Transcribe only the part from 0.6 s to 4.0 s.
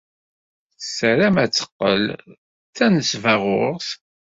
Tessaram ad teqqel d tanesbaɣurt.